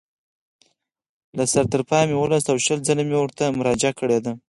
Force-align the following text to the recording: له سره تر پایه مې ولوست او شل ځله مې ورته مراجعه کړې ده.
له 1.37 1.43
سره 1.51 1.65
تر 1.73 1.81
پایه 1.89 2.05
مې 2.09 2.15
ولوست 2.17 2.47
او 2.51 2.57
شل 2.65 2.79
ځله 2.87 3.03
مې 3.09 3.15
ورته 3.19 3.43
مراجعه 3.59 3.93
کړې 3.99 4.19
ده. 4.25 4.31